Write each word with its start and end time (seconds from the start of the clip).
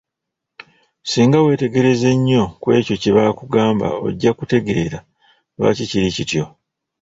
Singa 1.09 1.37
weetegereza 1.45 2.07
ennyo 2.15 2.43
ku 2.61 2.67
ekyo 2.77 2.95
kye 3.01 3.11
bakugamba 3.17 3.87
ojja 4.05 4.31
kutegeera 4.37 4.99
lwaki 5.55 5.83
kili 5.91 6.09
kityo. 6.15 6.45